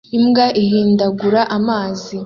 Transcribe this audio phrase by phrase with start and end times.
[0.17, 2.15] Imbwa ihindagura amazi